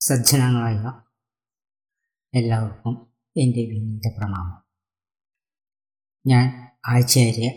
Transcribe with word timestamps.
സജ്ജനങ്ങളായ 0.00 0.82
എല്ലാവർക്കും 2.34 2.94
എന്റെ 3.36 3.62
വിനീത 3.70 4.06
പ്രണാമം. 4.18 4.62
ഞാൻ 6.26 6.46
ആചാര്യ 6.86 7.48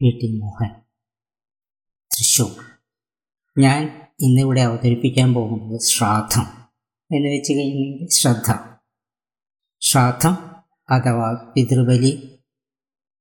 പി 0.00 0.10
ടി 0.10 0.40
മോഹൻ 0.40 0.70
തൃശ്ശൂർ 2.10 2.50
ഞാൻ 3.56 3.80
ഇന്നിവിടെ 4.20 4.60
അവതരിപ്പിക്കാൻ 4.60 5.34
പോകുന്നത് 5.34 5.80
ശ്രാദ്ധം 5.80 6.46
എന്ന് 7.10 7.28
വെച്ച് 7.28 7.52
കഴിഞ്ഞെങ്കിൽ 7.52 8.08
ശ്രദ്ധ. 8.08 8.48
ശ്രാദ്ധം 9.80 10.34
അഥവാ 10.88 11.52
പിതൃബലി 11.56 12.12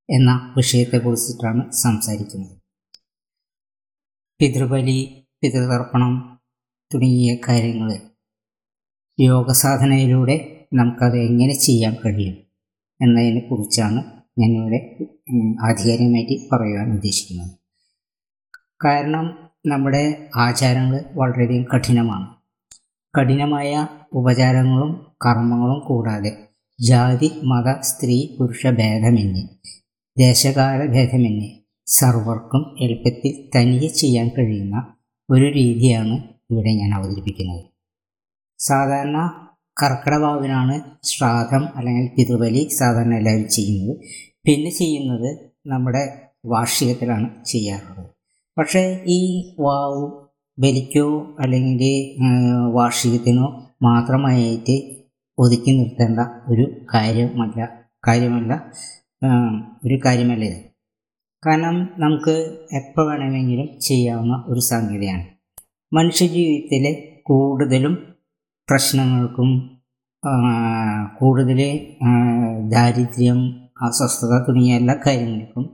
എന്ന 0.09 0.53
വിഷയത്തെക്കുറിച്ചിട്ടാണ് 0.57 1.71
സംസാരിക്കുന്നത്. 1.71 2.61
പിതൃബലി 4.39 4.99
പിതൃതർപ്പണം 5.41 6.39
തുടങ്ങിയ 6.93 7.37
കാര്യങ്ങൾ 7.47 8.09
യോഗസാധനയിലൂടെ 9.19 10.67
നമുക്കത് 10.73 11.17
എങ്ങനെ 11.17 11.53
ചെയ്യാൻ 11.53 11.93
കഴിയും 11.93 12.35
എന്നതിനെ 13.01 13.39
കുറിച്ചാണ് 13.39 13.99
ഞാനിവിടെ 14.39 14.79
ആധികാരികമായിട്ട് 15.63 16.49
പറയുവാൻ 16.51 16.93
ഉദ്ദേശിക്കുന്നത്. 16.93 17.51
കാരണം 18.85 19.25
നമ്മുടെ 19.65 20.29
ആചാരങ്ങൾ 20.35 21.03
വളരെയധികം 21.15 21.65
കഠിനമാണ്. 21.73 22.27
കഠിനമായ 23.17 23.87
ഉപചാരങ്ങളും 24.13 24.91
കർമ്മങ്ങളും 25.25 25.79
കൂടാതെ 25.79 26.31
ജാതി 26.79 27.31
മത 27.43 27.81
സ്ത്രീ 27.81 28.37
പുരുഷ 28.39 28.67
ഭേദമെന്യേ 28.67 29.43
ദേശകാല 30.17 30.85
ഭേദമെന്യേ 30.85 31.49
സർവർക്കും 31.87 32.75
എളുപ്പത്തിൽ 32.81 33.49
തനിയെ 33.55 33.87
ചെയ്യാൻ 33.87 34.27
കഴിയുന്ന 34.27 34.95
ഒരു 35.29 35.45
രീതിയാണ് 35.51 36.15
ഇവിടെ 36.51 36.69
ഞാൻ 36.69 36.93
അവതരിപ്പിക്കുന്നത്. 36.93 37.68
സാധാരണ 38.59 39.17
കർക്കിടവാവിനാണ് 39.81 40.81
ശ്രാദ്ധം 41.03 41.67
അല്ലെങ്കിൽ 41.75 42.07
പിതൃബലി 42.17 42.67
സാധാരണ 42.69 43.13
എല്ലാവരും 43.13 43.49
ചെയ്യുന്നത്. 43.49 43.93
പിന്നെ 44.45 44.71
ചെയ്യുന്നത് 44.71 45.29
നമ്മുടെ 45.67 46.03
വാർഷികത്തിലാണ് 46.45 47.45
ചെയ്യാറുള്ളത്. 47.45 48.09
പക്ഷേ 48.57 49.03
ഈ 49.05 49.19
വാവ് 49.59 50.11
ബലിക്കോ 50.59 51.35
അല്ലെങ്കിൽ 51.39 51.93
വാർഷികത്തിനോ 52.73 53.47
മാത്രമായിട്ട് 53.83 54.75
ഒതുക്കി 55.37 55.71
നിർത്തേണ്ട 55.71 56.19
ഒരു 56.51 56.85
കാര്യമല്ല 56.93 57.67
കാര്യമല്ല 58.07 58.53
ഒരു 59.85 59.99
കാര്യമല്ല 60.05 60.43
ഇത്. 60.43 60.59
കാരണം 61.47 61.89
നമുക്ക് 61.97 62.35
എപ്പോൾ 62.73 63.09
വേണമെങ്കിലും 63.11 63.79
ചെയ്യാവുന്ന 63.81 64.43
ഒരു 64.47 64.59
സംഗതിയാണ് 64.59 65.25
മനുഷ്യജീവിതത്തിലെ 65.93 66.91
കൂടുതലും 67.23 68.08
പ്രശ്നങ്ങൾക്കും 68.69 69.49
കൂടുതൽ 71.19 71.59
ദാരിദ്ര്യം 72.69 73.39
അസ്വസ്ഥത 73.81 74.33
തുടങ്ങിയ 74.47 74.75
എല്ലാ 74.75 74.95
കാര്യങ്ങൾക്കും 75.07 75.65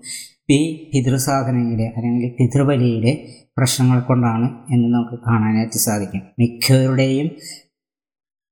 ഈ 0.50 0.60
പിതൃസാധനയുടെ 0.90 1.84
അല്ലെങ്കിൽ 1.98 2.36
പിതൃബലിയുടെ 2.40 3.14
പ്രശ്നങ്ങൾ 3.58 4.00
കൊണ്ടാണ് 4.00 4.48
എന്ന് 4.74 4.88
നമുക്ക് 4.94 5.24
കാണാനായിട്ട് 5.28 5.78
സാധിക്കും. 5.78 6.22
മിക്കവരുടെയും 6.40 7.30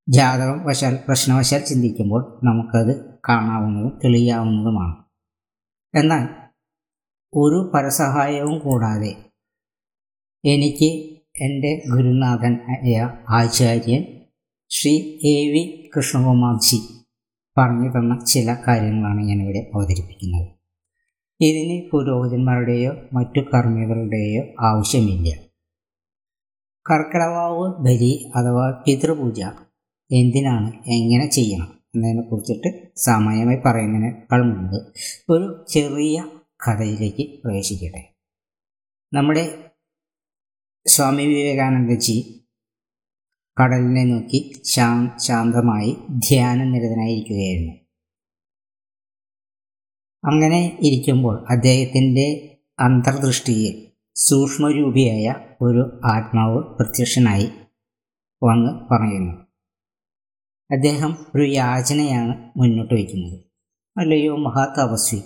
ജാതകം 0.08 0.64
വശാൽ 0.64 0.99
പ്രശ്നവശാൽ 1.08 1.59
ചിന്തിക്കുമ്പോൾ 1.59 2.39
നമുക്കത് 2.44 2.94
കാണാവുന്നതും 3.30 3.99
തെളിയാവുന്നതുമാണ്. 4.03 4.95
എന്നാൽ 5.94 6.23
ഒരു 7.33 7.71
പരസഹായവും 7.73 8.59
കൂടാതെ 8.59 9.11
എനിക്ക് 10.44 10.89
എന്റെ 11.41 11.71
ഗുരുനാഥൻ 11.91 12.53
ആയ 12.69 13.09
ആചാര്യൻ 13.30 14.23
ശ്രീ 14.76 14.92
എ 15.24 15.52
വി 15.52 15.92
കൃഷ്ണകുമാർജി 15.96 16.78
പറഞ്ഞു 17.58 17.90
തന്ന 17.90 18.26
ചില 18.26 18.56
കാര്യങ്ങളാണ് 18.68 19.22
ഞാനിവിടെ 19.22 19.72
അവതരിപ്പിക്കുന്നത്. 19.76 20.48
ഇതിന് 21.42 21.89
പുരോഹിതന്മാരുടെയോ 21.89 22.92
മറ്റു 23.14 23.42
കർമ്മികളുടെയോ 23.42 24.44
ആവശ്യമില്ല. 24.60 25.30
കർക്കിടവാവ് 26.89 27.83
ബലി 27.83 28.32
അഥവാ 28.36 28.83
പിതൃപൂജ 28.88 29.42
എന്തിനാണ് 30.12 30.70
എങ്ങനെ 30.88 31.30
ചെയ്യണം 31.30 31.70
എന്നതിനെ 31.95 32.22
കുറിച്ചിട്ട് 32.22 32.92
സാമാന്യമായി 32.98 33.58
പറയുന്നതിനേക്കാൾ 33.66 34.42
മുമ്പ് 34.54 34.94
ഒരു 35.30 35.66
ചെറിയ 35.70 36.26
കഥയിലേക്ക് 36.67 37.42
പ്രവേശിക്കട്ടെ. 37.42 38.04
നമ്മുടെ 39.14 39.45
സ്വാമി 40.88 41.23
വിവേകാനന്ദജി 41.23 42.42
കടലിനെ 43.61 44.03
നോക്കി 44.03 44.61
ശാ 44.65 45.17
ശാന്തമായി 45.17 45.97
ധ്യാനനിരതനായിരിക്കുകയായിരുന്നു. 46.09 47.73
അങ്ങനെ 50.25 50.77
ഇരിക്കുമ്പോൾ 50.81 51.45
അദ്ദേഹത്തിന്റെ 51.49 52.58
അന്തർദൃഷ്ടിയിൽ 52.80 53.87
സൂക്ഷ്മരൂപിയായ 54.15 55.36
ഒരു 55.61 56.02
ആത്മാവ് 56.05 56.64
പ്രത്യക്ഷനായി 56.64 57.49
വന്ന് 58.43 58.93
പറയുന്നു. 58.93 59.33
അദ്ദേഹം 60.71 61.17
ഒരു 61.35 61.43
യാചനയാണ് 61.43 62.52
മുന്നോട്ട് 62.58 62.93
വയ്ക്കുന്നത്. 62.93 63.39
അല്ലയോ 63.97 64.37
മഹാതപസ്വി 64.37 65.20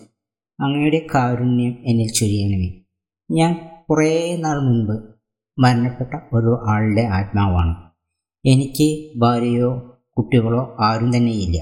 അങ്ങയുടെ 0.59 1.07
കാരുണ്യം 1.15 1.73
എന്നിൽ 1.85 2.13
ചൊരിയണമേ. 2.13 2.81
ഞാൻ 3.31 3.83
കുറേ 3.89 4.37
നാൾ 4.37 4.59
മുൻപ് 4.59 5.03
മരണപ്പെട്ട 5.59 6.13
ഒരു 6.33 6.63
ആളുടെ 6.69 7.01
ആത്മാവാണ്. 7.01 7.86
എനിക്ക് 8.45 8.87
ഭാര്യയോ 9.17 9.71
കുട്ടികളോ 10.17 10.61
ആരും 10.79 11.09
തന്നെയില്ല. 11.15 11.57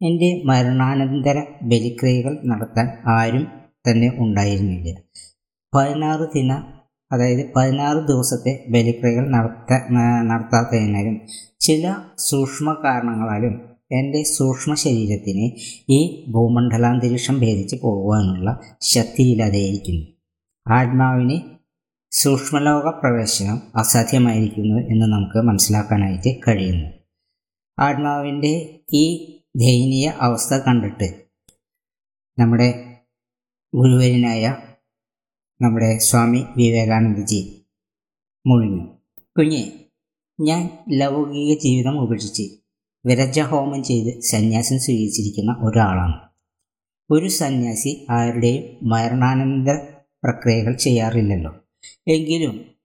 എന്റെ 0.00 0.42
മരണാനന്തര 0.44 1.38
ബലിക്രിയകൾ 1.62 2.32
നടത്താൻ 2.44 2.86
ആരും 3.08 3.44
തന്നെ 3.88 4.08
ഉണ്ടായിരുന്നില്ല. 4.18 4.88
പതിനാറ് 5.72 6.26
ദിന 6.34 6.52
അതായത് 7.10 7.42
പതിനാറ് 7.56 8.00
ദിവസത്തെ 8.06 8.52
ബലിക്രിയകൾ 8.68 9.24
നടത്ത 9.30 9.72
നടത്താത്തതിനാലും 10.22 11.16
ചില 11.60 11.94
സൂക്ഷ്മ 12.18 12.72
കാരണങ്ങളാലും 12.84 13.54
എന്റെ 13.92 14.22
സൂക്ഷ്മ 14.22 14.74
ശരീരത്തിന് 14.74 15.46
ഈ 15.90 15.98
ഭൂമണ്ഡലാന്തരീക്ഷം 16.34 17.36
ഭേദിച്ച് 17.40 17.76
പോകുവാനുള്ള 17.82 18.50
ശക്തിയില്ലാതെയിരിക്കുന്നു 18.94 20.06
ആത്മാവിന് 20.66 21.36
സൂക്ഷ്മലോക 22.18 22.90
പ്രവേശനം 22.90 23.62
അസാധ്യമായിരിക്കുന്നു 23.76 24.76
എന്ന് 24.76 25.06
നമുക്ക് 25.06 25.38
മനസ്സിലാക്കാനായിട്ട് 25.38 26.40
കഴിയുന്നു. 26.48 26.90
ആത്മാവിന്റെ 27.78 28.80
ഈ 28.92 29.26
ദയനീയ 29.56 30.12
അവസ്ഥ 30.20 30.54
കണ്ടിട്ട് 30.54 31.26
നമ്മുടെ 32.38 32.98
ഗുരുവരനായ 33.74 34.56
നമ്മുടെ 35.62 35.98
സ്വാമി 35.98 36.44
വിവേകാനന്ദജി 36.56 37.62
മുഴിഞ്ഞു 38.46 38.86
കുഞ്ഞെ 39.38 39.72
ഞാൻ 40.40 40.84
ലൗകിക 40.90 41.58
ജീവിതം 41.58 42.00
ഉപേക്ഷിച്ച് 42.00 42.42
വിരജ 43.06 43.40
ഹോമം 43.40 43.84
ചെയ്ത് 43.84 44.20
സന്യാസം 44.20 44.78
സ്വീകരിച്ചിരിക്കുന്ന 44.78 45.56
ഒരാളാണ്. 45.62 46.20
ഒരു 47.10 47.28
സന്യാസി 47.28 48.06
ആരുടെയും 48.10 48.88
മരണാനന്തര 48.88 49.76
പ്രക്രിയകൾ 50.24 50.76
ചെയ്യാറില്ലല്ലോ. 50.76 51.65
എങ്കിലും 52.08 52.76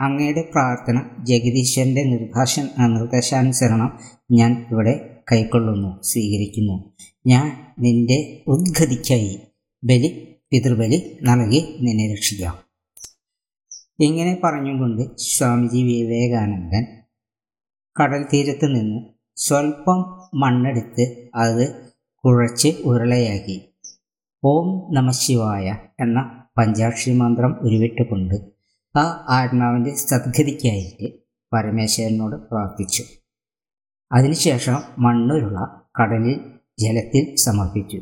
അങ്ങയുടെ 0.00 0.42
പ്രാർത്ഥന 0.42 1.00
ജഗദീശ്വരന്റെ 1.24 2.02
നിർഭാഷ 2.02 2.60
നിർദ്ദേശാനുസരണം 2.60 3.98
ഞാൻ 4.30 4.66
ഇവിടെ 4.70 5.22
കൈക്കൊള്ളുന്നു 5.32 6.02
സ്വീകരിക്കുന്നു. 6.02 6.92
ഞാൻ 7.26 7.74
നിന്റെ 7.78 8.42
ഉദ്ഗതിക്കായി 8.46 9.40
ബലി 9.84 10.36
പിതൃബലി 10.50 11.18
നൽകി 11.22 11.76
നിന്നെ 11.80 12.12
രക്ഷിക്കാം. 12.12 12.58
ഇങ്ങനെ 14.00 14.40
പറഞ്ഞുകൊണ്ട് 14.44 15.16
സ്വാമിജി 15.16 15.82
വിവേകാനന്ദൻ 15.82 16.86
കടൽ 18.02 18.26
തീരത്ത് 18.32 18.74
നിന്ന് 18.74 19.00
സ്വല്പം 19.36 20.00
മണ്ണെടുത്ത് 20.34 21.28
അത് 21.34 21.90
കുഴച്ച് 22.24 22.68
ഉരുളയാക്കി. 22.68 23.60
ഓം 24.44 24.94
നമശിവായ 24.94 25.76
എന്ന 26.00 26.43
പഞ്ചാക്ഷരി 26.58 27.14
മന്ത്രം 27.14 27.58
ഉരുവിട്ടുകൊണ്ട് 27.60 28.34
ആ 28.98 29.26
ആത്മാവിന്റെ 29.28 29.94
സദ്ഗതിക്കായിട്ട് 29.94 31.12
പരമേശ്വരനോട് 31.52 32.36
പ്രാർത്ഥിച്ചു. 32.36 33.04
അതിനുശേഷം 34.12 34.76
മണ്ണുരുള 34.98 35.58
കടലിൽ 36.00 36.40
ജലത്തിൽ 36.78 37.36
സമർപ്പിച്ചു. 37.36 38.00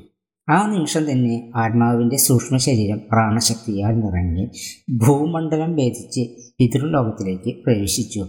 ആ 0.51 0.67
നിമിഷം 0.67 1.11
തന്നെ 1.11 1.53
ആത്മാവിന്റെ 1.57 2.17
സൂക്ഷ്മ 2.17 2.57
ശരീരം 2.57 3.01
പ്രാണശക്തിയാൽ 3.13 4.01
നിറങ്ങി 4.01 4.51
ഭൂമണ്ഡലം 4.91 5.77
ഭേദിച്ച് 5.77 6.53
പിതൃലോകത്തിലേക്ക് 6.59 7.65
പ്രവേശിച്ചു. 7.65 8.27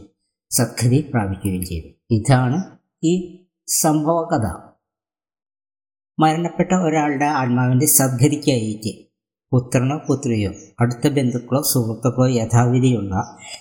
സദ്ഗതി 0.52 1.10
പ്രാപിക്കുകയും 1.14 1.66
ചെയ്തു. 1.66 1.88
ഇതാണ് 2.12 2.64
ഈ 3.04 3.44
സംഭവകഥ. 3.68 4.48
മരണപ്പെട്ട 6.20 6.74
ഒരാളുടെ 6.74 7.26
ആത്മാവിന്റെ 7.26 7.86
സദ്ഗതിക്കായിട്ട് 7.86 9.13
പുത്രനോ 9.54 9.98
പുത്രിയോ 10.08 10.52
അടുത്ത 10.80 11.08
ബന്ധുക്കളോ 11.08 11.62
സുഹൃത്തുക്കളോ 11.62 12.28
യഥാവിധിയുള്ള 12.28 13.16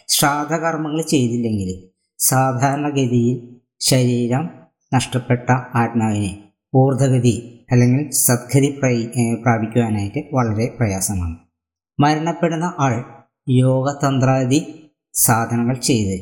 ശ്രാദ്ധകർമ്മങ്ങൾ 0.09 1.03
ചെയ്തില്ലെങ്കിൽ 1.03 1.71
സാധാരണഗതിയിൽ 2.19 3.37
ശരീരം 3.81 4.51
നഷ്ടപ്പെട്ട 4.95 5.51
ആത്മാവിനെ 5.51 6.33
ഊർധഗതി 6.77 7.65
അല്ലെങ്കിൽ 7.71 8.11
സദ്ഗതി 8.11 8.71
പ്രാപിക്കുവാനായിട്ട് 9.43 10.29
വളരെ 10.33 10.77
പ്രയാസമാണ്. 10.79 11.37
മരണപ്പെടുന്ന 12.01 12.75
ആൾ 12.79 13.05
യോഗതന്ത്രാദി 13.49 14.61
സാധനങ്ങൾ 15.15 15.75
ചെയ്ത് 15.75 16.17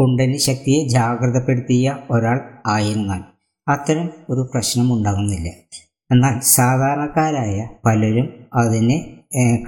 കുണ്ടനി 0.00 0.36
ശക്തിയെ 0.36 0.88
ജാഗ്രതപ്പെടുത്തിയ 0.88 1.96
ഒരാൾ 2.10 2.40
ആയിരുന്നാൽ 2.66 3.22
അത്തരം 3.68 4.10
ഒരു 4.30 4.50
പ്രശ്നം 4.54 4.92
ഉണ്ടാകുന്നില്ല. 4.92 5.48
എന്നാൽ 6.12 6.40
സാധാരണക്കാരായ 6.56 7.68
പലരും 7.86 8.28
അതിന് 8.54 8.96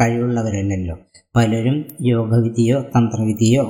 കഴിവുള്ളവരല്ലല്ലോ. 0.00 0.96
പലരും 1.36 1.76
യോഗവിധിയോ 2.00 2.80
തന്ത്രവിധിയോ 2.94 3.62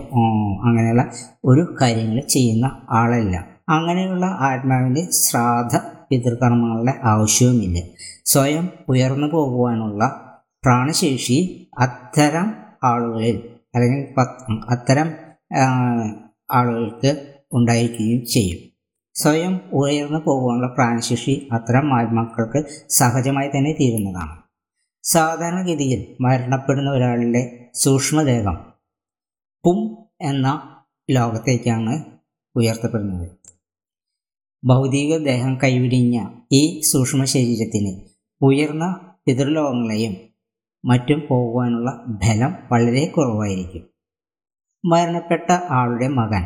അങ്ങനെയുള്ള 0.67 1.05
ഒരു 1.45 1.77
കാര്യങ്ങൾ 1.81 2.21
ചെയ്യുന്ന 2.21 2.67
ആളല്ല. 2.91 3.37
അങ്ങനെയുള്ള 3.69 4.27
ആത്മാവിന്റെ 4.49 5.03
ശ്രാദ്ധ 5.11 5.77
പിതൃകർമ്മങ്ങളുടെ 6.11 6.95
ആവശ്യവുമില്ല. 7.05 7.79
സ്വയം 8.25 8.69
ഉയർന്നു 8.89 9.27
പോകുവാനുള്ള 9.27 10.03
പ്രാണശേഷി 10.65 11.39
അത്തരം 11.79 12.49
ആളുകളിൽ 12.85 13.37
അല്ലെങ്കിൽ 13.75 14.03
അത്തരം 14.69 15.09
ആളുകൾക്ക് 16.53 17.11
ഉണ്ടായിരിക്കുകയും 17.53 18.27
ചെയ്യും. 18.27 18.61
സ്വയം 19.17 19.61
ഉയർന്നു 19.73 20.19
പോകാനുള്ള 20.19 20.67
പ്രാണശേഷി 20.67 21.49
അത്തരം 21.53 21.95
ആത്മാക്കൾക്ക് 21.99 22.61
സഹജമായി 22.89 23.49
തന്നെ 23.49 23.73
തീരുന്നതാണ്. 23.73 24.43
സാധാരണഗതിയിൽ 25.05 26.17
മരണപ്പെടുന്ന 26.21 26.91
ഒരാളുടെ 26.91 27.71
സൂക്ഷ്മദേഹം 27.75 28.57
പും 29.65 29.79
എന്ന 30.21 30.49
ലോകത്തേക്കാണ് 31.11 31.95
ഉയർത്തപ്പെടുന്നത്. 32.57 33.31
ഭൗതിക 34.65 35.17
ദേഹം 35.19 35.59
കൈവിടിഞ്ഞ 35.63 36.27
ഈ 36.53 36.81
സൂക്ഷ്മ 36.81 37.25
ശരീരത്തിന് 37.25 38.01
ഉയർന്ന 38.43 38.85
പിതൃലോകങ്ങളെയും 39.27 40.15
മറ്റും 40.85 41.27
പോകുവാനുള്ള 41.31 42.05
ബലം 42.07 42.55
വളരെ 42.73 43.05
കുറവായിരിക്കും. 43.07 43.85
മരണപ്പെട്ട 44.85 45.51
ആളുടെ 45.71 46.09
മകൻ 46.09 46.45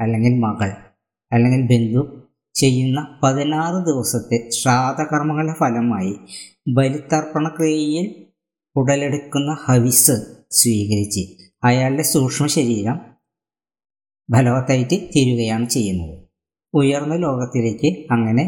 അല്ലെങ്കിൽ 0.00 0.40
മകൾ 0.40 0.70
അല്ലെങ്കിൽ 1.32 1.62
ബന്ധു 1.66 2.02
ചെയ്യുന്ന 2.54 3.18
പതിനാറ് 3.22 3.84
ദിവസത്തെ 3.84 4.50
ശ്രാദ്ധകർമ്മങ്ങളുടെ 4.50 5.54
ഫലമായി 5.58 6.14
ബലിത്തർപ്പണക്രിയയിൽ 6.68 8.06
ഉടലെടുക്കുന്ന 8.76 9.56
ഹവിസ് 9.64 10.16
സ്വീകരിച്ച് 10.50 11.22
അയാളുടെ 11.64 12.02
സൂക്ഷ്മ 12.02 12.46
ശരീരം 12.46 12.96
ഫലവത്തായിട്ട് 14.28 14.96
തീരുകയാണ് 15.16 15.68
ചെയ്യുന്നത്. 15.68 16.14
ഉയർന്ന 16.74 17.14
ലോകത്തിലേക്ക് 17.16 18.06
അങ്ങനെ 18.10 18.44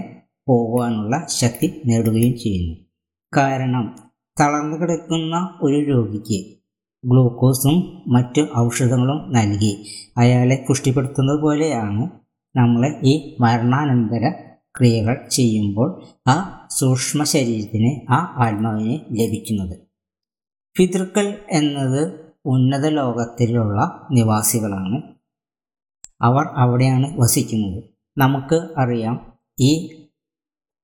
പോകുവാനുള്ള 0.48 1.26
ശക്തി 1.28 1.82
നേടുകയും 1.86 2.34
ചെയ്യുന്നു. 2.38 2.74
കാരണം 3.32 3.84
തളർന്നു 4.40 4.76
കിടക്കുന്ന 4.76 5.58
ഒരു 5.62 5.78
രോഗിക്ക് 5.90 6.38
ഗ്ലൂക്കോസും 7.04 7.76
മറ്റു 8.06 8.42
ഔഷധങ്ങളും 8.58 9.32
നൽകി 9.32 9.72
അയാളെ 10.16 10.64
പുഷ്ടിപ്പെടുത്തുന്നത് 10.68 11.40
പോലെയാണ് 11.42 12.21
നമ്മൾ 12.56 13.00
ഈ 13.04 13.36
മരണാനന്തര 13.40 14.30
ക്രിയകൾ 14.78 15.28
ചെയ്യുമ്പോൾ 15.28 16.02
ആ 16.28 16.66
സൂക്ഷ്മ 16.70 17.24
ശരീരത്തിന് 17.24 18.12
ആ 18.12 18.34
ആത്മാവിനെ 18.36 19.06
ലഭിക്കുന്നത്. 19.10 19.76
പിതൃക്കൾ 20.78 21.38
എന്നത് 21.50 22.20
ഉന്നത 22.46 22.86
ലോകത്തിലുള്ള 22.86 24.06
നിവാസികളാണ്. 24.12 25.02
അവർ 26.22 26.46
അവിടെയാണ് 26.56 27.20
വസിക്കുന്നത്. 27.20 27.84
നമുക്ക് 28.18 28.68
അറിയാം 28.78 29.32
ഈ 29.60 29.90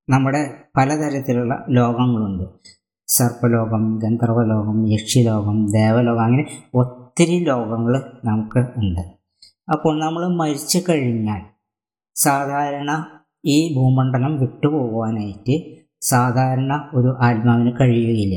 നമ്മുടെ 0.09 0.55
പലതരത്തിലുള്ള 0.77 1.65
ലോകങ്ങളുണ്ട്. 1.69 2.43
സർപ്പലോകം 3.07 3.99
ഗന്ധർവലോകം 4.03 4.93
യക്ഷിലോകം 4.93 5.71
ദേവലോകം 5.71 6.21
അങ്ങനെ 6.21 6.63
ഒത്തിരി 6.73 7.43
ലോകങ്ങൾ 7.43 8.11
നമുക്ക് 8.25 8.59
ഉണ്ട്. 8.77 9.01
അപ്പോൾ 9.71 10.05
നമ്മൾ 10.05 10.35
മരിച്ചു 10.35 10.79
കഴിഞ്ഞാൽ 10.89 11.58
സാധാരണ 12.25 12.91
ഈ 13.45 13.57
ഭൂമണ്ഡലം 13.75 14.33
വിട്ടുപോകുവാനായിട്ട് 14.41 15.55
സാധാരണ 16.01 16.73
ഒരു 16.93 17.09
ആത്മാവിന് 17.21 17.71
കഴിയുകയില്ല. 17.79 18.35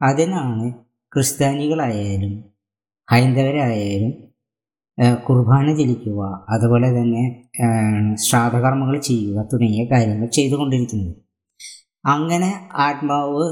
അതിനാണ് 0.00 0.66
ക്രിസ്ത്യാനികളായാലും 1.12 2.32
ഹൈന്ദവരായാലും 3.08 4.12
കുർബാന 5.26 5.66
ചലിക്കുക 5.76 6.20
അതുപോലെ 6.50 6.88
തന്നെ 6.96 7.22
ശ്രാദ്ധകർമ്മങ്ങൾ 8.24 8.96
ചെയ്യുക 9.00 9.38
തുടങ്ങിയ 9.52 9.84
കാര്യങ്ങൾ 9.92 10.28
ചെയ്തുകൊണ്ടിരിക്കുന്നത്. 10.28 11.14
അങ്ങനെ 12.04 12.50
ആത്മാവ് 12.86 13.44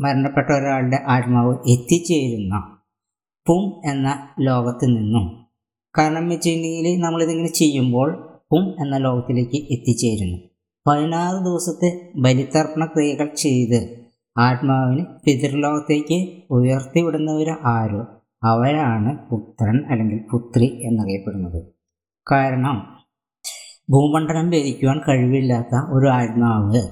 മരണപ്പെട്ട 0.00 0.48
ഒരാളുടെ 0.52 0.98
ആത്മാവ് 1.14 1.52
എത്തിച്ചേരുന്ന 1.72 2.54
പും 3.46 3.62
എന്ന 3.90 4.08
ലോകത്ത് 4.40 4.86
നിന്നും. 4.86 5.26
കാരണം 5.94 6.24
വെച്ചിട്ടുണ്ടെങ്കിൽ 6.28 6.86
നമ്മളിതിങ്ങനെ 7.00 7.52
ചെയ്യുമ്പോൾ 7.52 8.08
പും 8.50 8.64
എന്ന 8.80 8.96
ലോകത്തിലേക്ക് 8.96 9.58
എത്തിച്ചേരുന്നു. 9.72 10.38
പതിനാറ് 10.86 11.44
ദിവസത്തെ 11.44 11.88
ബലിതർപ്പണ 12.16 12.84
ക്രിയകൾ 12.84 13.34
ചെയ്ത് 13.34 14.04
ആത്മാവിന് 14.38 15.04
പിതൃലോകത്തേക്ക് 15.24 16.18
ഉയർത്തിവിടുന്നവർ 16.50 17.50
ആരോ 17.64 18.02
അവരാണ് 18.42 19.28
പുത്രൻ 19.28 19.76
അല്ലെങ്കിൽ 19.90 20.18
പുത്രി 20.32 20.66
എന്നറിയപ്പെടുന്നത്. 20.82 21.60
കാരണം 22.26 22.76
ഭൂമണ്ഡലം 23.90 24.50
ഭരിക്കുവാൻ 24.50 24.98
കഴിവില്ലാത്ത 25.08 25.74
ഒരു 25.92 26.08
ആത്മാവ് 26.08 26.82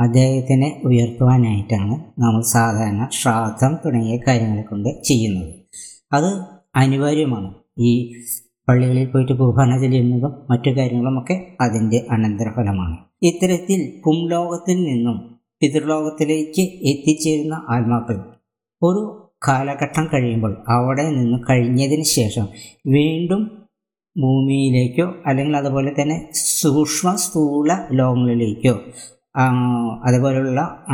അദ്ദേഹത്തിനെ 0.00 0.82
ഉയർത്തുവാനായിട്ടാണ് 0.84 1.94
നമ്മൾ 2.18 2.42
സാധാരണ 2.42 3.08
ശ്രാദ്ധം 3.12 3.78
തുടങ്ങിയ 3.84 4.16
കാര്യങ്ങളെ 4.26 4.62
കൊണ്ട് 4.62 5.02
ചെയ്യുന്നത്. 5.02 5.54
അത് 6.12 6.30
അനിവാര്യമാണ്. 6.76 7.54
ഈ 7.78 7.92
പള്ളികളിൽ 8.68 9.06
പോയിട്ട് 9.06 9.32
കുർബാന 9.32 9.80
ചെല്ലുന്നതും 9.80 10.32
മറ്റു 10.50 10.70
കാര്യങ്ങളുമൊക്കെ 10.70 11.34
അതിന്റെ 11.60 12.06
അനന്തരഫലമാണ്. 12.10 12.96
ഇത്തരത്തിൽ 13.22 14.02
പുംലോകത്തിൽ 14.04 14.78
നിന്നും 14.84 15.16
പിതൃലോകത്തിലേക്ക് 15.60 16.62
എത്തിച്ചേരുന്ന 16.86 17.54
ആത്മാക്കൾ 17.68 18.16
ഒരു 18.82 19.02
കാലഘട്ടം 19.48 20.04
കഴിയുമ്പോൾ 20.04 20.52
അവിടെ 20.68 21.04
നിന്ന് 21.10 21.38
കഴിഞ്ഞതിന് 21.50 22.02
ശേഷം 22.02 22.46
വീണ്ടും 22.86 23.42
ഭൂമിയിലേക്കോ 24.16 25.06
അല്ലെങ്കിൽ 25.26 25.56
അതുപോലെ 25.56 25.94
തന്നെ 26.00 26.30
സൂക്ഷ്മ 26.34 27.14
സ്ഥൂല 27.14 27.72
ലോകങ്ങളിലേക്കോ 27.90 28.74
അതുപോലുള്ള 30.04 30.84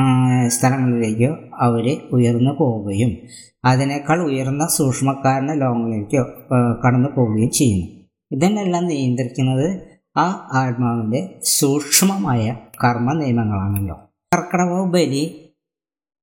സ്ഥലങ്ങളിലേക്കോ 0.48 1.36
അവർ 1.54 2.00
ഉയർന്നു 2.12 2.50
പോവുകയും 2.58 3.16
അതിനേക്കാൾ 3.64 4.18
ഉയർന്ന 4.20 4.66
സൂക്ഷ്മക്കാരന്റെ 4.66 5.54
ലോകങ്ങളിലേക്കോ 5.54 6.22
കടന്നു 6.84 7.08
പോവുകയും 7.16 7.50
ചെയ്യുന്നു. 7.50 7.86
ഇതിനെല്ലാം 8.32 8.86
നിയന്ത്രിക്കുന്നത് 8.86 9.80
ആ 10.16 10.50
ആത്മാവിന്റെ 10.52 11.40
സൂക്ഷ്മമായ 11.44 12.56
കർമ്മ 12.84 13.12
നിയമങ്ങളാണല്ലോ. 13.12 14.00
കർക്കടക 14.34 14.84
ബലി 14.90 15.52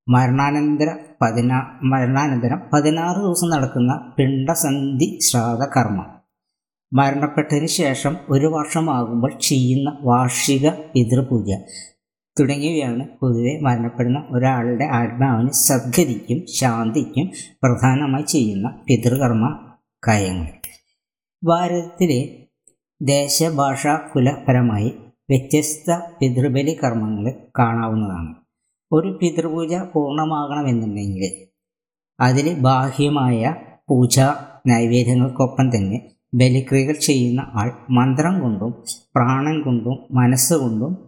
മരണാനന്തര 0.10 0.90
പതിനാ 1.22 1.80
മരണാനന്തരം 1.84 2.62
പതിനാറ് 2.74 3.18
ദിവസം 3.18 3.50
നടക്കുന്ന 3.50 4.14
പിണ്ടസന്ധി 4.18 5.20
ശ്രാദ്ധ 5.22 5.64
കർമ്മം. 5.78 6.06
മരണപ്പെട്ടതിന് 6.94 7.68
ശേഷം 7.68 8.18
ഒരു 8.30 8.48
വർഷമാകുമ്പോൾ 8.48 9.32
ചെയ്യുന്ന 9.42 9.98
വാർഷിക 10.04 10.70
പിതൃപൂജ. 10.70 11.50
തുടങ്ങിയവയാണ് 12.40 13.08
പൊതുവെ 13.22 13.60
മരണപ്പെടുന്ന 13.62 14.28
ഒരാളുടെ 14.30 14.86
ആത്മാവിന് 14.86 15.50
സദ്ഗതിക്കും 15.50 16.46
ശാന്തിക്കും 16.54 17.30
പ്രധാനമായി 17.64 18.24
ചെയ്യുന്ന 18.24 18.84
പിതൃകർമ്മ 18.90 19.60
കാര്യങ്ങൾ. 20.08 20.52
ഭാരതത്തിലെ 21.44 22.30
ദേശഭാഷാ 23.02 24.00
കുലപരമായി 24.16 24.94
വ്യത്യസ്ത 25.30 25.92
പിതൃബലി 26.22 26.78
കർമ്മങ്ങൾ 26.84 27.34
കാണാവുന്നതാണ്. 27.60 28.36
ഒരു 28.92 29.20
പിതൃപൂജ 29.22 29.74
പൂർണമാകണമെന്നുണ്ടെങ്കിൽ 29.76 31.48
അതിൽ 32.20 32.60
ബാഹ്യമായ 32.60 33.56
പൂജ 33.90 34.20
നൈവേദ്യങ്ങൾക്കൊപ്പം 34.68 35.76
തന്നെ 35.76 36.10
ബലിക്രിയകൾ 36.34 36.94
ചെയ്യുന്ന 36.94 37.42
ആൾ 37.54 37.72
മന്ത്രം 37.90 38.42
കൊണ്ടും 38.42 38.84
പ്രാണൻ 39.16 39.62
കൊണ്ടും 39.62 39.98
മനസ്സുകൊണ്ടും 40.12 41.07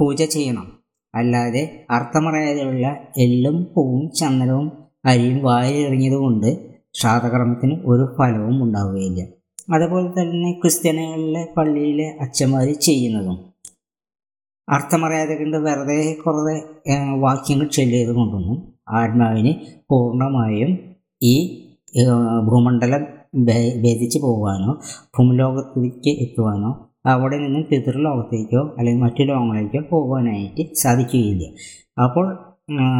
പൂജ 0.00 0.22
ചെയ്യണം. 0.24 0.66
അല്ലാതെ 1.14 1.62
അർത്ഥമറിയാതെയുള്ള 1.90 2.86
എല്ലും 3.18 3.56
പൂവും 3.74 4.04
ചന്ദനവും 4.10 4.68
അരിയും 5.04 5.38
വായിലിറങ്ങിയതുകൊണ്ട് 5.44 6.50
ശ്രാദ്ധകർമ്മത്തിന് 6.94 7.74
ഒരു 7.84 8.04
ഫലവും 8.18 8.56
ഉണ്ടാവുകയില്ല. 8.64 9.20
അതുപോലെ 9.74 10.08
തന്നെ 10.08 10.50
ക്രിസ്ത്യാനികളിലെ 10.52 11.42
പള്ളിയിലെ 11.56 12.06
അച്ഛന്മാർ 12.20 12.68
ചെയ്യുന്നതും 12.80 13.38
അർത്ഥമറിയാതെ 14.68 15.34
കണ്ട് 15.34 15.56
വെറുതെ 15.56 16.16
കുറേ 16.26 16.56
വാക്യങ്ങൾ 17.20 17.66
ചൊല്ലിയത് 17.66 18.12
കൊണ്ടൊന്നും 18.12 18.58
ആത്മാവിന് 18.90 19.52
പൂർണമായും 19.90 20.70
ഈ 21.22 21.34
ഭൂമണ്ഡലം 22.48 23.02
ഭേദിച്ച് 23.82 24.18
പോകാനോ 24.18 24.72
ഭൂമിലോകത്തിലേക്ക് 25.18 26.12
എത്തുവാനോ 26.20 26.70
അവിടെ 27.04 27.36
നിന്നും 27.36 27.62
പിതൃലോകത്തേക്കോ 27.62 28.76
അല്ലെങ്കിൽ 28.78 29.02
മറ്റു 29.02 29.22
ലോകങ്ങളിലേക്കോ 29.22 29.88
പോകാനായിട്ട് 29.90 30.74
സാധിക്കുകയില്ല. 30.74 31.44
അപ്പോൾ 32.04 32.38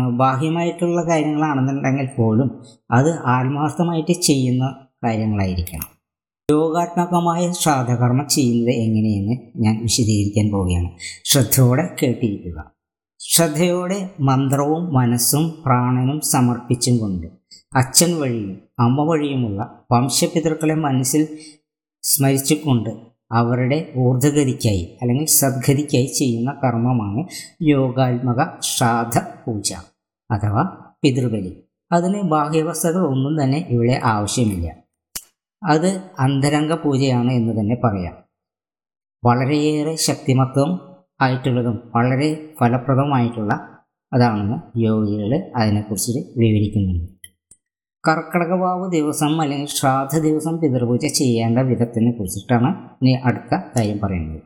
ബാഹ്യമായിട്ടുള്ള 0.09 1.09
കാര്യങ്ങളാണെന്നുണ്ടെങ്കിൽ 1.09 2.09
പോലും 2.17 2.63
അത് 2.91 3.19
ആത്മാർത്ഥമായിട്ട് 3.25 4.13
ചെയ്യുന്ന 4.13 4.75
കാര്യങ്ങളായിരിക്കണം. 5.05 5.89
യോഗാത്മകമായ 6.51 7.53
ശ്രാദ്ധകർമ്മം 7.53 8.29
ചെയ്യുന്നത് 8.29 8.75
എങ്ങനെയെന്ന് 8.75 9.37
ഞാൻ 9.57 9.83
വിശദീകരിക്കാൻ 9.83 10.53
പോവുകയാണ്. 10.53 10.91
ശ്രദ്ധയോടെ 11.25 11.97
കേട്ടിരിക്കുക. 12.03 12.73
ശ്രദ്ധയോടെ 13.21 14.11
മന്ത്രവും 14.21 14.95
മനസ്സും 14.95 15.63
പ്രാണനും 15.67 16.21
സമർപ്പിച്ചും 16.21 16.99
കൊണ്ട് 16.99 17.27
അച്ഛൻ 17.77 18.21
വഴിയും 18.21 18.59
അമ്മ 18.81 19.05
വഴിയുമുള്ള 19.05 19.85
വംശപിതൃക്കളെ 19.93 20.75
മനസ്സിൽ 20.75 21.29
സ്മരിച്ചുകൊണ്ട് 22.03 23.10
അവരുടെ 23.33 23.93
ഊർജഗതിക്കായി 23.97 24.99
അല്ലെങ്കിൽ 25.03 25.27
സദ്ഗതിക്കായി 25.27 26.07
ചെയ്യുന്ന 26.19 26.51
കർമ്മമാണ് 26.65 27.23
യോഗാത്മക 27.63 28.61
ശ്രാദ്ധ 28.61 29.19
പൂജ 29.19 29.73
അഥവാ 30.31 30.63
പിതൃബലി. 31.03 31.53
അതിന് 31.93 32.23
ബാഹ്യവസ്ഥകൾ 32.23 33.03
ഒന്നും 33.07 33.43
തന്നെ 33.43 33.67
ഇവിടെ 33.69 34.01
ആവശ്യമില്ല. 34.05 34.67
അത് 35.63 36.03
അന്തരംഗ 36.19 36.73
പൂജയാണ് 36.75 37.33
എന്ന് 37.33 37.61
തന്നെ 37.61 37.77
പറയാം. 37.85 38.15
വളരെയേറെ 39.25 39.95
ശക്തിമത്വം 39.97 40.71
ആയിട്ടുള്ളതും 41.21 41.93
വളരെ 41.97 42.55
ഫലപ്രദമായിട്ടുള്ള 42.61 43.55
അതാണെന്ന് 44.15 44.79
യോഗികൾ 44.79 45.33
അതിനെക്കുറിച്ച് 45.57 46.13
വിവരിക്കുന്നുണ്ട് 46.37 47.20
കർക്കടകവാവ് 48.07 48.91
ദിവസം 48.91 49.41
അല്ലെങ്കിൽ 49.41 49.67
ശ്രാദ്ധ 49.67 50.19
ദിവസം 50.19 50.57
പിതൃപൂജ 50.59 51.07
ചെയ്യേണ്ട 51.07 51.59
വിധത്തിനെ 51.59 52.11
കുറിച്ചിട്ടാണ് 52.11 52.69
ഇനി 53.03 53.13
അടുത്ത 53.13 53.55
കാര്യം 53.77 53.99
പറയുന്നത്. 54.03 54.43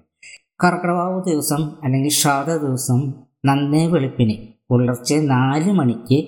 കർക്കടവാവ് 0.64 1.24
ദിവസം 1.24 1.62
അല്ലെങ്കിൽ 1.84 2.08
ശ്രാദ്ധ 2.08 2.52
ദിവസം 2.56 3.14
നന്നേ 3.44 3.86
വെളുപ്പിന് 3.86 4.34
പുലർച്ചെ 4.70 5.16
നാല് 5.20 5.72
മണിക്ക് 5.72 6.18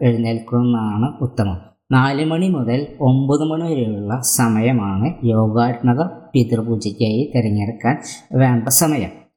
എഴുന്നേൽക്കുന്നതാണ് 0.00 1.08
ഉത്തമം. 1.20 1.58
നാല് 1.92 2.24
മണി 2.24 2.48
മുതൽ 2.48 2.86
ഒമ്പത് 3.00 3.44
മണി 3.50 3.62
വരെയുള്ള 3.62 4.20
സമയമാണ് 4.20 5.14
യോഗാത്മക 5.24 6.00
പിതൃപൂജയ്ക്കായി 6.34 7.32
തിരഞ്ഞെടുക്കാൻ 7.34 7.96
വേണ്ട 8.38 8.68
സമയം. 8.68 9.27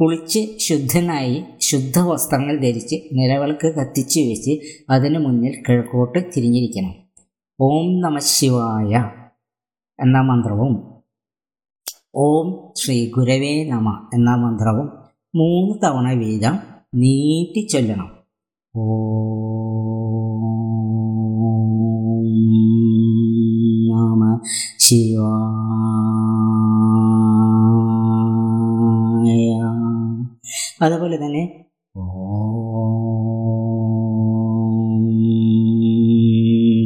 കുളിച്ച് 0.00 0.40
ശുദ്ധനായി 0.58 1.44
ശുദ്ധ 1.60 1.98
വസ്ത്രങ്ങൾ 1.98 2.56
ധരിച്ച് 2.56 2.96
നിലവിളക്ക് 3.12 3.68
കത്തിച്ച് 3.74 4.20
വെച്ച് 4.20 4.52
അതിനു 4.90 5.18
മുന്നിൽ 5.18 5.54
കിഴക്കോട്ട് 5.68 6.18
തിരിഞ്ഞിരിക്കണം. 6.36 6.92
ഓം 7.60 8.00
നമ 8.00 8.18
ശിവായ 8.18 8.92
എന്ന 9.98 10.20
മന്ത്രവും 10.20 10.74
ഓം 12.16 12.46
ശ്രീ 12.76 13.10
ഗുരവേ 13.16 13.64
നമ 13.70 13.88
എന്ന 14.14 14.36
മന്ത്രവും 14.36 14.88
മൂന്ന് 15.34 15.74
തവണ 15.84 16.12
വീതം 16.12 16.54
നീട്ടി 16.94 17.66
ചൊല്ലണം. 17.66 18.08
ഓ 18.76 18.84
നമ 23.90 24.22
അതുപോലെ 30.82 31.16
തന്നെ 31.16 31.64
ഓം 31.96 32.18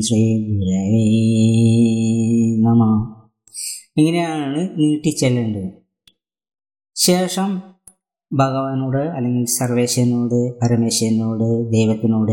ശ്രീ 0.00 0.48
ഗുരവേ 0.48 1.02
നമ. 2.58 2.82
ഇങ്ങനെയാണ് 3.96 4.68
നീട്ടിച്ചെല്ലേണ്ടത്. 4.78 5.68
ശേഷം 6.94 7.62
ഭഗവാനോട് 8.32 8.98
അല്ലെങ്കിൽ 8.98 9.44
സർവേശ്വരനോട് 9.44 10.58
പരമേശ്വരനോട് 10.60 11.72
ദൈവത്തിനോട് 11.72 12.32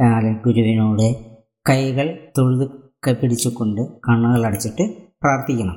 അല്ലെങ്കിൽ 0.00 0.42
ഗുരുവിനോട് 0.46 1.06
കൈകൾ 1.68 2.32
തൊഴുത് 2.38 2.66
പിടിച്ചുകൊണ്ട് 3.14 3.80
കണ്ണുകൾ 4.08 4.46
അടച്ചിട്ട് 4.46 4.84
പ്രാർത്ഥിക്കണം. 5.22 5.76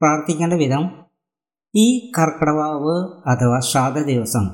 പ്രാർത്ഥിക്കേണ്ട 0.00 0.54
വിധം 0.54 1.05
ഈ 1.74 2.12
കർക്കിടവാവ് 2.18 2.94
അഥവാ 3.28 3.60
ശ്രാദ്ധ 3.60 3.98
ദിവസം 3.98 4.44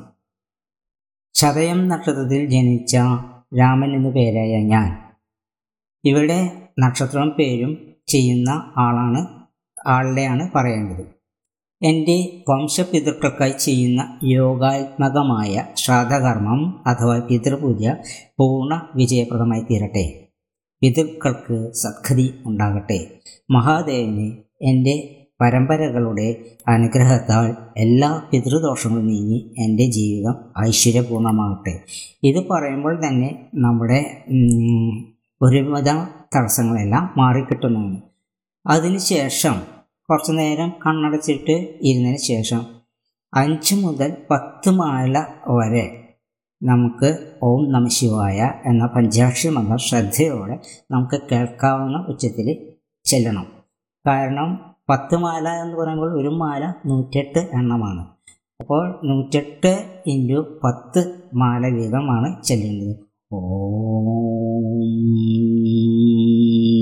ചതയം 1.35 1.89
നക്ഷത്രത്തിൽ 1.89 2.47
ജനിച്ച 2.51 2.97
രാമൻ 3.59 3.91
എന്ന 3.95 4.11
പേരായ 4.11 4.55
ഞാൻ. 4.63 4.89
ഇവിടെ 6.05 6.39
നക്ഷത്രം 6.79 7.29
പേരും 7.29 7.73
ചെയ്യുന്ന 8.09 8.51
ആളാണ് 8.77 9.21
ആളുടെയാണ് 9.87 10.51
പറയേണ്ടത്. 10.55 11.05
എന്റെ 11.83 12.43
വംശപിതൃക്കൾക്കായി 12.49 13.55
ചെയ്യുന്ന 13.59 14.19
യോഗാത്മകമായ 14.23 15.65
ശ്രാദ്ധകർമ്മം 15.75 16.61
അഥവാ 16.87 17.19
പിതൃപൂജ 17.19 17.87
പൂർണ 18.39 18.75
വിജയപ്രദമായി 18.95 19.61
തീരട്ടെ. 19.61 20.05
പിതൃക്കൾക്ക് 20.83 21.73
സദ്ഗതി 21.73 22.29
ഉണ്ടാകട്ടെ. 22.47 23.01
മഹാദേവന് 23.51 24.29
എന്റെ 24.63 25.22
പരമ്പരകളുടെ 25.43 26.57
അനുഗ്രഹത്താൽ 26.69 27.55
എല്ലാ 27.77 28.29
പിതൃദോഷങ്ങളും 28.33 29.07
നീങ്ങി 29.07 29.55
എന്റെ 29.59 29.85
ജീവിതം 29.85 30.35
ഐശ്വര്യപൂർണമാകട്ടെ 30.69 31.81
ഇത് 32.23 32.47
പറയുമ്പോൾ 32.51 33.07
തന്നെ 33.07 33.49
നമ്മുടെ 33.55 34.01
ഒരുവിധ 35.43 35.91
തടസ്സങ്ങളെല്ലാം 36.37 37.15
മാറിക്കിട്ടുന്നതാണ്. 37.17 38.03
അതിനുശേഷം 38.67 39.55
കുറച്ചു 40.11 40.33
നേരം 40.33 40.73
കണ്ണടച്ചിട്ട് 40.87 41.79
ഇരുന്നതിന് 41.81 42.17
ശേഷം 42.17 42.67
അഞ്ച് 43.35 43.75
മുതൽ 43.75 44.17
പത്ത് 44.31 44.71
മാല 44.71 45.25
വരെ 45.49 45.85
നമുക്ക് 46.63 47.39
ഓം 47.43 47.73
നമ 47.73 47.89
ശിവായ 47.89 48.53
എന്ന 48.65 48.87
പഞ്ചാക്ഷി 48.87 49.49
മന്ത്രം 49.49 49.79
ശ്രദ്ധയോടെ 49.79 50.59
നമുക്ക് 50.91 51.21
കേൾക്കാവുന്ന 51.33 52.05
ഉച്ചത്തിൽ 52.09 52.49
ചെല്ലണം. 53.05 53.47
കാരണം 54.07 54.72
പത്ത് 54.89 55.17
മാല 55.17 55.49
എന്ന് 55.49 55.77
പറയുമ്പോൾ 55.77 56.21
ഒരു 56.21 56.29
മാല 56.29 56.73
നൂറ്റെട്ട് 56.87 57.39
എണ്ണമാണ്. 57.39 58.01
അപ്പോൾ 58.61 59.01
നൂറ്റെട്ട് 59.05 60.03
ഇന്റു 60.07 60.61
പത്ത് 60.65 61.01
മാല 61.35 61.67
വീതമാണ് 61.67 62.43
ചെല്ലേണ്ടത്. 62.45 62.97
ഓം 63.33 64.53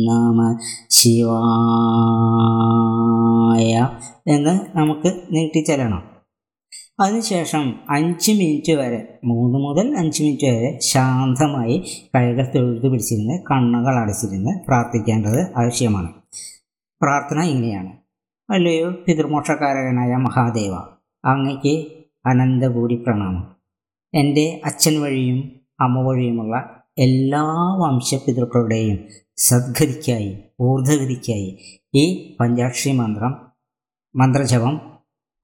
നമ 0.08 0.58
ശിവായ 0.90 1.30
എന്ന് 4.28 4.78
നമുക്ക് 4.78 5.10
നീട്ടിച്ചെല്ലണം. 5.32 6.02
അതിനുശേഷം 7.00 7.74
അഞ്ച് 7.90 8.32
മിനിറ്റ് 8.32 8.72
വരെ 8.72 9.18
മൂന്ന് 9.24 9.58
മുതൽ 9.58 9.96
അഞ്ച് 9.98 10.22
മിനിറ്റ് 10.22 10.46
വരെ 10.46 10.78
ശാന്തമായി 10.82 11.76
കൈകൾ 12.16 12.52
തൊഴുതു 12.54 12.88
പിടിച്ചിരുന്ന് 12.88 13.42
കണ്ണുകൾ 13.50 13.94
അടച്ചിരുന്ന് 14.02 14.50
പ്രാർത്ഥിക്കേണ്ടത് 14.68 15.40
ആവശ്യമാണ്. 15.56 16.08
പ്രാർത്ഥന 17.02 17.42
ഇങ്ങനെയാണ്. 17.42 17.92
അല്ലയോ 18.50 18.90
പിതൃമോക്ഷകാരകനായ 18.90 20.16
മഹാദേവ 20.16 20.74
അങ്ങയ്ക്ക് 21.24 21.86
അനന്തകൂടി 22.26 22.94
പ്രണാമം. 22.94 23.56
എന്റെ 24.14 24.60
അച്ഛൻ 24.64 25.00
വഴിയും 25.00 25.60
അമ്മ 25.80 26.00
വഴിയുമുള്ള 26.00 26.84
എല്ലാ 26.98 27.42
വംശപിതൃക്കളുടെയും 27.78 28.98
സദ്ഗതിക്കായി 29.36 30.38
ഊർധഗതിക്കായി 30.60 31.58
ഈ 31.94 32.36
പഞ്ചാക്ഷരി 32.40 32.92
മന്ത്രം 32.92 33.36
മന്ത്രജപം 34.16 34.80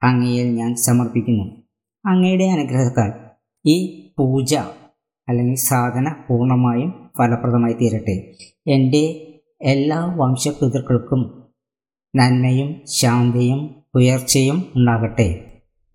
അങ്ങയിൽ 0.02 0.54
ഞാൻ 0.54 0.76
സമർപ്പിക്കുന്നു. 0.76 1.44
അങ്ങയുടെ 2.06 2.44
അനുഗ്രഹത്താൽ 2.44 3.12
ഈ 3.66 3.76
പൂജ 4.18 4.54
അല്ലെങ്കിൽ 5.28 5.54
സാധന 5.54 6.08
പൂർണമായും 6.28 7.10
ഫലപ്രദമായി 7.18 7.72
തീരട്ടെ. 7.72 8.34
എന്റെ 8.66 9.04
എല്ലാ 9.60 10.14
വംശപിതൃക്കൾക്കും 10.16 11.45
നന്മയും 12.16 12.80
ശാന്തിയും 12.86 13.60
ഉയർച്ചയും 13.94 14.64
ഉണ്ടാകട്ടെ. 14.76 15.28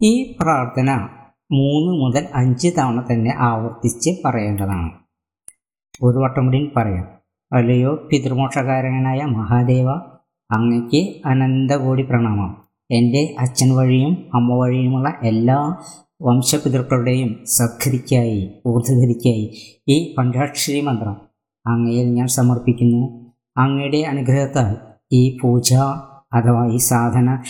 ഈ 0.02 0.36
പ്രാർത്ഥന 0.42 0.92
മൂന്ന് 1.52 1.92
മുതൽ 2.02 2.28
അഞ്ച് 2.36 2.70
തവണ 2.78 3.02
തന്നെ 3.02 3.32
ആവർത്തിച്ച് 3.40 4.12
പറയേണ്ടതാണ്. 4.26 4.90
ഒരു 6.04 6.18
വട്ടം 6.18 6.46
കൂടി 6.46 6.72
പറയാം. 6.76 7.08
അല്ലയോ 7.54 7.96
പിതൃമോക്ഷകാരകനായ 8.12 9.22
മഹാദേവ 9.22 9.90
അങ്ങയ്ക്ക് 10.52 11.02
അനന്തകോടി 11.26 12.04
പ്രണാമം. 12.04 12.52
എന്റെ 12.92 13.36
അച്ഛൻ 13.40 13.70
വഴിയും 13.76 14.14
അമ്മ 14.34 14.54
വഴിയുമുള്ള 14.54 15.14
എല്ലാ 15.24 15.58
വംശപിതൃക്കളുടെയും 16.22 17.30
സദ്ഗതിക്കായി 17.46 18.52
ഊർധഗതിക്കായി 18.68 19.46
ഈ 19.88 20.16
പഞ്ചാക്ഷരി 20.18 20.82
മന്ത്രം 20.82 21.18
അങ്ങയിൽ 21.68 22.08
ഞാൻ 22.14 22.28
സമർപ്പിക്കുന്നു. 22.28 23.02
അങ്ങയുടെ 23.58 23.98
അനുഗ്രഹത്താൽ 23.98 24.76
ഈ 25.14 25.38
പൂജ 25.38 25.74
അഥവാ 26.34 26.66
ഈ 26.66 26.78
സാധന 26.78 27.44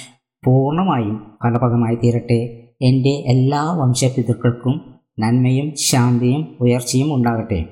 പൂർണമായും 0.45 1.37
ഫലപ്രദമായി 1.43 1.95
തീരട്ടെ. 1.95 2.67
എന്റെ 2.81 3.09
എല്ലാ 3.09 3.71
വംശപിതൃക്കൾക്കും 3.71 4.95
നന്മയും 5.19 5.75
ശാന്തിയും 5.75 6.57
ഉയർച്ചയും 6.61 7.13
ഉണ്ടാകട്ടെ. 7.13 7.65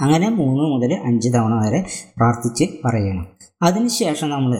അങ്ങനെ 0.00 0.28
മൂന്ന് 0.28 0.64
മുതൽ 0.64 0.94
അഞ്ച് 0.94 1.28
തവണ 1.34 1.66
വരെ 1.66 1.86
പ്രാർത്ഥിച്ച് 2.16 2.64
പറയണം. 2.84 3.26
അതിനുശേഷം 3.62 4.30
നമ്മൾ 4.30 4.58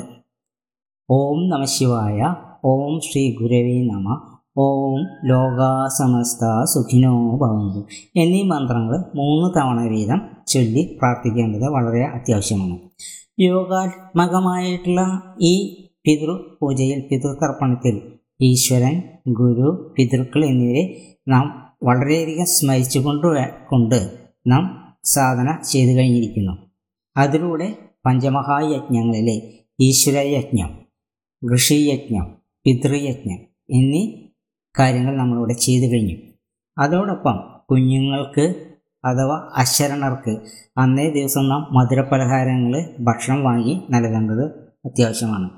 ഓം 1.11 1.49
നമ 1.49 1.65
ശിവായ 1.65 2.35
ഓം 2.65 3.01
ശ്രീ 3.01 3.35
ഗുരവേ 3.41 3.83
നമ 3.83 4.32
ഓം 4.57 5.03
ലോക 5.25 5.89
സമസ്ത 5.89 6.65
സുഖിനോ 6.65 7.13
ഭവന്തു 7.37 7.81
എന്നീ 8.17 8.43
മന്ത്രങ്ങൾ 8.43 8.97
മൂന്ന് 9.15 9.55
തവണ 9.57 9.81
വീതം 9.91 10.21
ചൊല്ലി 10.47 10.99
പ്രാർത്ഥിക്കേണ്ടത് 10.99 11.67
വളരെ 11.71 12.03
അത്യാവശ്യമാണ്. 12.05 12.77
യോഗാത്മകമായിട്ടുള്ള 13.41 15.01
ഈ 15.41 15.55
പിതൃ 16.05 16.31
പൂജയിൽ 16.61 17.01
പിതൃതർപ്പണത്തിൽ 17.11 17.97
ഈശ്വരൻ 18.41 19.03
ഗുരു 19.29 19.95
പിതൃക്കൾ 19.99 20.45
എന്നിവരെ 20.45 20.85
നാം 21.29 21.47
വളരെയധികം 21.83 22.47
സ്മരിച്ചു 22.47 22.99
കൊണ്ട് 22.99 23.27
കൊണ്ട് 23.69 23.99
നാം 24.47 24.95
സാധന 25.05 25.63
ചെയ്തു 25.63 25.99
കഴിഞ്ഞിരിക്കുന്നു. 25.99 26.53
അതിലൂടെ 27.17 27.69
പഞ്ചമഹായജ്ഞങ്ങളിലെ 28.07 29.37
ഈശ്വരയജ്ഞം 29.81 30.71
ഋഷിയജ്ഞം 31.43 32.27
പിതൃയജ്ഞം 32.67 33.41
എന്നീ 33.71 34.03
കാര്യങ്ങൾ 34.79 35.17
നമ്മളിവിടെ 35.17 35.53
ചെയ്തു 35.53 35.93
കഴിഞ്ഞു. 35.93 36.17
അതോടൊപ്പം 36.79 37.41
കുഞ്ഞുങ്ങൾക്ക് 37.71 38.55
അഥവാ 39.05 39.51
അശരണർക്ക് 39.57 40.41
അന്നേ 40.79 41.11
ദിവസം 41.11 41.49
നാം 41.49 41.69
മധുരപലഹാരങ്ങൾ 41.73 42.91
ഭക്ഷണം 43.01 43.45
വാങ്ങി 43.45 43.83
നൽകേണ്ടത് 43.91 44.45
അത്യാവശ്യമാണ്. 44.85 45.51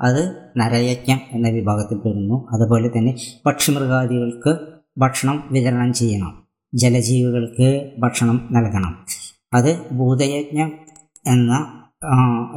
അത് 0.00 0.48
നരയജ്ഞം 0.56 1.20
എന്ന 1.32 1.48
വിഭാഗത്തിൽ 1.48 1.98
പെടുന്നു. 1.98 2.48
അതുപോലെ 2.52 2.88
തന്നെ 2.88 3.16
പക്ഷിമൃഗാദികൾക്ക് 3.46 4.58
ഭക്ഷണം 4.98 5.48
വിതരണം 5.50 5.92
ചെയ്യണം. 5.92 6.42
ജലജീവികൾക്ക് 6.74 7.90
ഭക്ഷണം 7.98 8.48
നൽകണം. 8.52 9.06
അത് 9.52 9.90
ഭൂതയജ്ഞം 9.92 10.72
എന്ന 11.26 11.52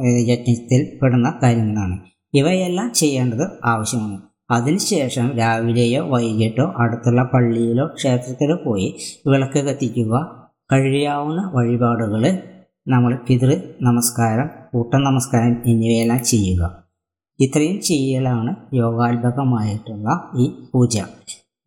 യജ്ഞത്തിൽ 0.06 0.98
പെടുന്ന 1.02 1.38
കാര്യങ്ങളാണ്. 1.42 2.00
ഇവയെല്ലാം 2.34 2.92
ചെയ്യേണ്ടത് 2.92 3.48
ആവശ്യമാണ്. 3.64 4.22
അതിനുശേഷം 4.50 5.26
രാവിലെയോ 5.38 6.06
വൈകിട്ടോ 6.08 6.66
അടുത്തുള്ള 6.76 7.22
പള്ളിയിലോ 7.22 7.86
ക്ഷേത്രത്തിലോ 7.86 8.56
പോയി 8.66 8.88
വിളക്ക് 9.26 9.58
കത്തിക്കുക. 9.58 10.14
കഴിയാവുന്ന 10.72 11.50
വഴിപാടുകൾ 11.54 12.22
നമ്മൾ 12.88 13.18
പിതൃ 13.28 13.50
നമസ്കാരം 13.82 14.48
കൂട്ട 14.72 14.94
നമസ്കാരം 14.94 15.62
എന്നിവയെല്ലാം 15.66 16.24
ചെയ്യുക. 16.24 16.84
ഇത്രയും 17.40 17.80
ചെയ്യലാണ് 17.80 18.56
യോഗാത്ഭകമായിട്ടുള്ള 18.74 20.08
ഈ 20.36 20.46
പൂജ. 20.74 20.96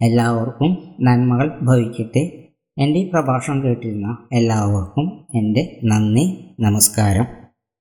എല്ലാവർക്കും 0.02 0.78
നന്മകൾ 1.02 1.48
ഭവിക്കട്ടെ. 1.62 2.24
എന്റെ 2.78 3.00
ഈ 3.00 3.10
പ്രഭാഷണം 3.10 3.64
കേട്ടിരുന്ന 3.64 4.18
എല്ലാവർക്കും 4.34 5.08
എന്റെ 5.36 5.80
നന്ദി 5.84 6.26
നമസ്കാരം. 6.60 7.49